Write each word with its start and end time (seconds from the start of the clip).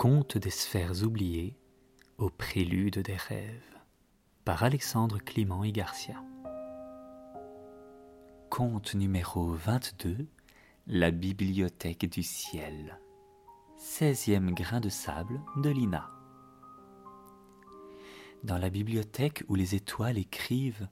Conte 0.00 0.38
des 0.38 0.48
sphères 0.48 1.02
oubliées 1.02 1.58
au 2.16 2.30
prélude 2.30 3.00
des 3.00 3.16
rêves 3.16 3.76
par 4.46 4.62
Alexandre 4.62 5.18
Clément 5.18 5.62
et 5.62 5.72
Garcia. 5.72 6.24
Conte 8.48 8.94
numéro 8.94 9.52
22 9.52 10.26
La 10.86 11.10
bibliothèque 11.10 12.08
du 12.08 12.22
ciel. 12.22 12.98
16e 13.78 14.54
grain 14.54 14.80
de 14.80 14.88
sable 14.88 15.38
de 15.58 15.68
Lina. 15.68 16.08
Dans 18.42 18.56
la 18.56 18.70
bibliothèque 18.70 19.44
où 19.48 19.54
les 19.54 19.74
étoiles 19.74 20.16
écrivent, 20.16 20.88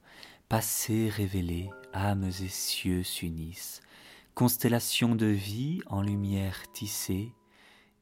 passé 0.51 1.09
révélé, 1.09 1.71
âmes 1.95 2.25
et 2.43 2.49
cieux 2.49 3.05
s'unissent, 3.05 3.81
constellations 4.35 5.15
de 5.15 5.25
vie 5.25 5.81
en 5.87 6.03
lumière 6.03 6.71
tissée, 6.73 7.33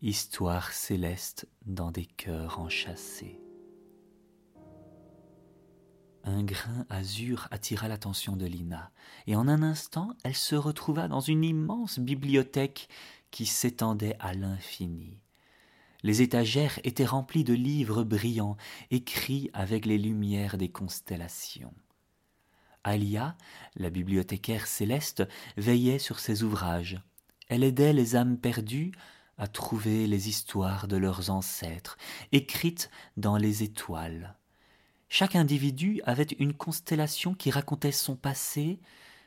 histoire 0.03 0.73
céleste 0.73 1.49
dans 1.65 1.91
des 1.91 2.05
cœurs 2.05 2.61
enchâssés. 2.61 3.41
Un 6.25 6.43
grain 6.43 6.85
azur 6.91 7.49
attira 7.51 7.89
l'attention 7.89 8.37
de 8.37 8.47
Lina, 8.47 8.91
et 9.27 9.37
en 9.37 9.49
un 9.49 9.63
instant 9.63 10.15
elle 10.25 10.35
se 10.35 10.57
retrouva 10.57 11.09
dans 11.09 11.21
une 11.21 11.45
immense 11.45 11.99
bibliothèque 11.99 12.89
qui 13.31 13.47
s'étendait 13.47 14.17
à 14.19 14.35
l'infini. 14.35 15.19
Les 16.03 16.21
étagères 16.21 16.79
étaient 16.85 17.07
remplies 17.07 17.45
de 17.45 17.55
livres 17.55 18.05
brillants, 18.05 18.57
écrits 18.91 19.51
avec 19.55 19.87
les 19.87 19.99
lumières 19.99 20.59
des 20.59 20.69
constellations. 20.69 21.75
Alia, 22.85 23.37
la 23.77 23.91
bibliothécaire 23.91 24.67
céleste, 24.67 25.27
veillait 25.57 25.99
sur 25.99 26.19
ces 26.19 26.43
ouvrages. 26.43 27.01
Elle 27.49 27.65
aidait 27.65 27.93
les 27.93 28.15
âmes 28.15 28.39
perdues 28.39 28.93
à 29.39 29.47
trouver 29.47 30.07
les 30.07 30.29
histoires 30.29 30.89
de 30.89 30.97
leurs 30.97 31.31
ancêtres, 31.31 31.99
écrites 32.33 32.91
dans 33.17 33.37
les 33.37 33.63
étoiles. 33.63 34.35
Chaque 35.09 35.37
individu 35.37 36.01
avait 36.05 36.25
une 36.39 36.55
constellation 36.55 37.35
qui 37.35 37.51
racontait 37.51 37.93
son 37.93 38.17
passé, 38.17 38.81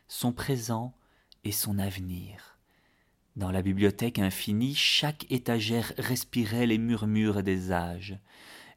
son 0.08 0.34
présent 0.34 0.94
et 1.44 1.52
son 1.52 1.80
avenir. 1.80 2.58
Dans 3.36 3.52
la 3.52 3.62
bibliothèque 3.62 4.20
infinie, 4.20 4.76
chaque 4.76 5.26
étagère 5.32 5.94
respirait 5.98 6.66
les 6.66 6.78
murmures 6.78 7.44
des 7.44 7.72
âges. 7.72 8.20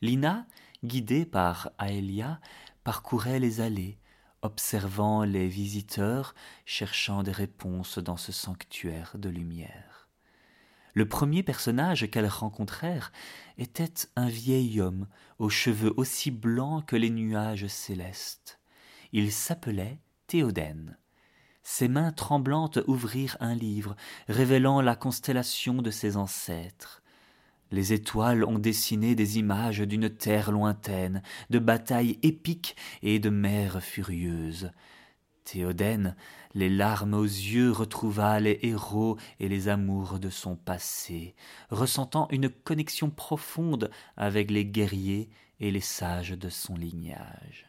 Lina, 0.02 0.46
guidée 0.84 1.26
par 1.26 1.70
Aelia, 1.80 2.40
parcourait 2.84 3.40
les 3.40 3.60
allées, 3.60 3.98
observant 4.42 5.24
les 5.24 5.48
visiteurs, 5.48 6.34
cherchant 6.64 7.22
des 7.22 7.32
réponses 7.32 7.98
dans 7.98 8.16
ce 8.16 8.30
sanctuaire 8.30 9.12
de 9.16 9.28
lumière. 9.28 9.91
Le 10.94 11.08
premier 11.08 11.42
personnage 11.42 12.10
qu'elles 12.10 12.26
rencontrèrent 12.26 13.12
était 13.56 13.94
un 14.14 14.28
vieil 14.28 14.80
homme 14.80 15.06
aux 15.38 15.48
cheveux 15.48 15.92
aussi 15.96 16.30
blancs 16.30 16.84
que 16.86 16.96
les 16.96 17.10
nuages 17.10 17.66
célestes. 17.66 18.60
Il 19.12 19.32
s'appelait 19.32 20.00
Théodène. 20.26 20.98
Ses 21.62 21.88
mains 21.88 22.12
tremblantes 22.12 22.80
ouvrirent 22.86 23.36
un 23.40 23.54
livre 23.54 23.96
révélant 24.28 24.80
la 24.80 24.96
constellation 24.96 25.80
de 25.80 25.90
ses 25.90 26.16
ancêtres. 26.16 27.02
Les 27.70 27.94
étoiles 27.94 28.44
ont 28.44 28.58
dessiné 28.58 29.14
des 29.14 29.38
images 29.38 29.80
d'une 29.80 30.10
terre 30.10 30.52
lointaine, 30.52 31.22
de 31.48 31.58
batailles 31.58 32.18
épiques 32.22 32.76
et 33.02 33.18
de 33.18 33.30
mers 33.30 33.82
furieuses. 33.82 34.70
Théodène, 35.44 36.16
les 36.54 36.68
larmes 36.68 37.14
aux 37.14 37.24
yeux, 37.24 37.70
retrouva 37.70 38.38
les 38.40 38.58
héros 38.62 39.18
et 39.40 39.48
les 39.48 39.68
amours 39.68 40.18
de 40.18 40.30
son 40.30 40.56
passé, 40.56 41.34
ressentant 41.70 42.28
une 42.30 42.48
connexion 42.48 43.10
profonde 43.10 43.90
avec 44.16 44.50
les 44.50 44.64
guerriers 44.64 45.30
et 45.60 45.70
les 45.70 45.80
sages 45.80 46.30
de 46.30 46.48
son 46.48 46.76
lignage. 46.76 47.68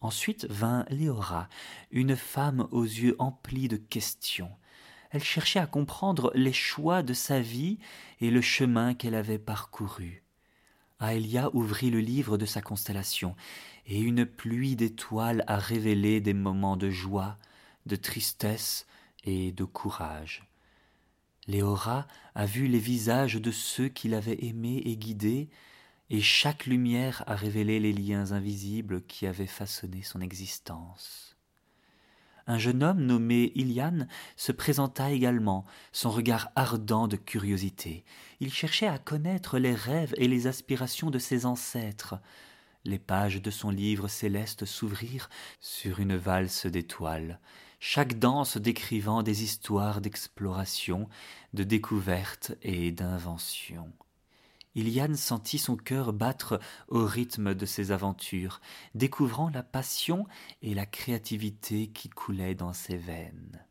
Ensuite 0.00 0.46
vint 0.46 0.86
Léora, 0.88 1.48
une 1.90 2.16
femme 2.16 2.66
aux 2.70 2.84
yeux 2.84 3.16
emplis 3.18 3.68
de 3.68 3.76
questions. 3.76 4.50
Elle 5.10 5.22
cherchait 5.22 5.58
à 5.58 5.66
comprendre 5.66 6.32
les 6.34 6.52
choix 6.52 7.02
de 7.02 7.12
sa 7.12 7.40
vie 7.40 7.78
et 8.20 8.30
le 8.30 8.40
chemin 8.40 8.94
qu'elle 8.94 9.14
avait 9.14 9.38
parcouru. 9.38 10.22
Aelia 11.00 11.50
ouvrit 11.54 11.90
le 11.90 12.00
livre 12.00 12.36
de 12.36 12.46
sa 12.46 12.60
constellation, 12.60 13.34
et 13.86 13.98
une 14.00 14.26
pluie 14.26 14.76
d'étoiles 14.76 15.44
a 15.46 15.56
révélé 15.56 16.20
des 16.20 16.34
moments 16.34 16.76
de 16.76 16.90
joie, 16.90 17.38
de 17.86 17.96
tristesse 17.96 18.86
et 19.24 19.52
de 19.52 19.64
courage. 19.64 20.46
Léora 21.46 22.06
a 22.34 22.46
vu 22.46 22.66
les 22.66 22.78
visages 22.78 23.36
de 23.36 23.50
ceux 23.50 23.88
qui 23.88 24.08
l'avaient 24.08 24.44
aimé 24.44 24.82
et 24.84 24.96
guidé, 24.96 25.48
et 26.10 26.20
chaque 26.20 26.66
lumière 26.66 27.24
a 27.26 27.34
révélé 27.34 27.80
les 27.80 27.92
liens 27.92 28.32
invisibles 28.32 29.02
qui 29.06 29.26
avaient 29.26 29.46
façonné 29.46 30.02
son 30.02 30.20
existence. 30.20 31.36
Un 32.50 32.58
jeune 32.58 32.82
homme 32.82 33.06
nommé 33.06 33.52
Ilian 33.54 34.08
se 34.34 34.50
présenta 34.50 35.12
également, 35.12 35.64
son 35.92 36.10
regard 36.10 36.50
ardent 36.56 37.06
de 37.06 37.14
curiosité. 37.14 38.02
Il 38.40 38.52
cherchait 38.52 38.88
à 38.88 38.98
connaître 38.98 39.60
les 39.60 39.72
rêves 39.72 40.14
et 40.16 40.26
les 40.26 40.48
aspirations 40.48 41.10
de 41.10 41.20
ses 41.20 41.46
ancêtres. 41.46 42.16
Les 42.84 42.98
pages 42.98 43.40
de 43.40 43.52
son 43.52 43.70
livre 43.70 44.08
céleste 44.08 44.64
s'ouvrirent 44.64 45.28
sur 45.60 46.00
une 46.00 46.16
valse 46.16 46.66
d'étoiles, 46.66 47.38
chaque 47.78 48.18
danse 48.18 48.56
décrivant 48.56 49.22
des 49.22 49.44
histoires 49.44 50.00
d'exploration, 50.00 51.08
de 51.54 51.62
découverte 51.62 52.50
et 52.62 52.90
d'invention. 52.90 53.92
Iliane 54.74 55.16
sentit 55.16 55.58
son 55.58 55.76
cœur 55.76 56.12
battre 56.12 56.60
au 56.88 57.04
rythme 57.04 57.54
de 57.54 57.66
ses 57.66 57.90
aventures, 57.90 58.60
découvrant 58.94 59.50
la 59.50 59.62
passion 59.62 60.26
et 60.62 60.74
la 60.74 60.86
créativité 60.86 61.88
qui 61.88 62.08
coulaient 62.08 62.54
dans 62.54 62.72
ses 62.72 62.96
veines. 62.96 63.64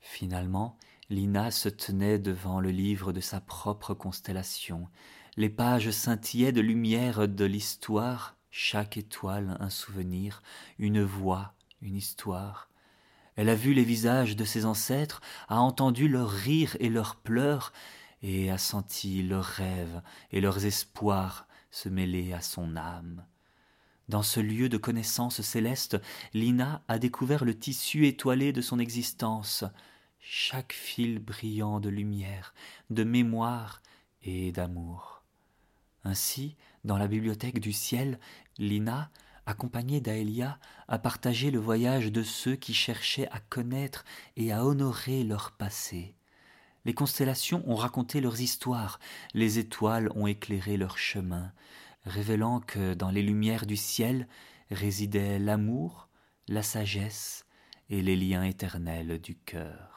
Finalement, 0.00 0.78
Lina 1.10 1.50
se 1.50 1.68
tenait 1.68 2.18
devant 2.18 2.60
le 2.60 2.70
livre 2.70 3.12
de 3.12 3.20
sa 3.20 3.40
propre 3.40 3.94
constellation. 3.94 4.88
Les 5.36 5.50
pages 5.50 5.90
scintillaient 5.90 6.52
de 6.52 6.60
lumière 6.60 7.28
de 7.28 7.44
l'histoire, 7.44 8.36
chaque 8.50 8.96
étoile 8.96 9.56
un 9.60 9.68
souvenir, 9.68 10.42
une 10.78 11.02
voix, 11.02 11.54
une 11.82 11.96
histoire. 11.96 12.70
Elle 13.36 13.50
a 13.50 13.54
vu 13.54 13.74
les 13.74 13.84
visages 13.84 14.34
de 14.34 14.44
ses 14.44 14.64
ancêtres, 14.64 15.20
a 15.48 15.60
entendu 15.60 16.08
leurs 16.08 16.30
rires 16.30 16.76
et 16.80 16.88
leurs 16.88 17.16
pleurs, 17.16 17.72
et 18.26 18.50
a 18.50 18.58
senti 18.58 19.22
leurs 19.22 19.44
rêves 19.44 20.02
et 20.32 20.40
leurs 20.40 20.66
espoirs 20.66 21.46
se 21.70 21.88
mêler 21.88 22.32
à 22.32 22.40
son 22.40 22.76
âme. 22.76 23.24
Dans 24.08 24.24
ce 24.24 24.40
lieu 24.40 24.68
de 24.68 24.76
connaissance 24.76 25.40
céleste, 25.42 25.96
Lina 26.34 26.82
a 26.88 26.98
découvert 26.98 27.44
le 27.44 27.56
tissu 27.56 28.06
étoilé 28.06 28.52
de 28.52 28.60
son 28.60 28.80
existence, 28.80 29.64
chaque 30.18 30.72
fil 30.72 31.20
brillant 31.20 31.78
de 31.78 31.88
lumière, 31.88 32.52
de 32.90 33.04
mémoire 33.04 33.80
et 34.22 34.50
d'amour. 34.50 35.22
Ainsi, 36.02 36.56
dans 36.84 36.98
la 36.98 37.08
bibliothèque 37.08 37.60
du 37.60 37.72
ciel, 37.72 38.18
Lina, 38.58 39.10
accompagnée 39.44 40.00
d'Aélia, 40.00 40.58
a 40.88 40.98
partagé 40.98 41.52
le 41.52 41.60
voyage 41.60 42.10
de 42.10 42.24
ceux 42.24 42.56
qui 42.56 42.74
cherchaient 42.74 43.28
à 43.30 43.38
connaître 43.38 44.04
et 44.36 44.52
à 44.52 44.64
honorer 44.64 45.22
leur 45.22 45.52
passé. 45.52 46.16
Les 46.86 46.94
constellations 46.94 47.64
ont 47.66 47.74
raconté 47.74 48.20
leurs 48.20 48.40
histoires, 48.40 49.00
les 49.34 49.58
étoiles 49.58 50.08
ont 50.14 50.28
éclairé 50.28 50.76
leur 50.76 50.98
chemin, 50.98 51.52
révélant 52.04 52.60
que 52.60 52.94
dans 52.94 53.10
les 53.10 53.22
lumières 53.22 53.66
du 53.66 53.76
ciel 53.76 54.28
résidaient 54.70 55.40
l'amour, 55.40 56.08
la 56.46 56.62
sagesse 56.62 57.44
et 57.90 58.02
les 58.02 58.14
liens 58.14 58.44
éternels 58.44 59.20
du 59.20 59.34
cœur. 59.34 59.95